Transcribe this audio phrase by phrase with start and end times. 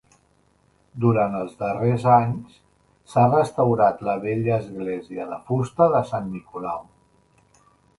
[1.03, 2.57] Durant els darrers anys,
[3.13, 6.87] s'ha restaurat la vella església de fusta de Sant Nicolau.